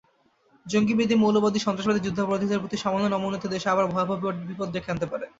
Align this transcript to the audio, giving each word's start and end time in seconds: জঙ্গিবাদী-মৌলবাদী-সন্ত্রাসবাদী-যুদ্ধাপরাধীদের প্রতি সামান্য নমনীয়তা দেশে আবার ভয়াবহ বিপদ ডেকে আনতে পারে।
জঙ্গিবাদী-মৌলবাদী-সন্ত্রাসবাদী-যুদ্ধাপরাধীদের 0.65 2.59
প্রতি 2.59 2.77
সামান্য 2.77 3.05
নমনীয়তা 3.07 3.47
দেশে 3.47 3.67
আবার 3.69 3.85
ভয়াবহ 3.87 4.17
বিপদ 4.41 4.67
ডেকে 4.71 4.91
আনতে 4.91 5.07
পারে। 5.07 5.25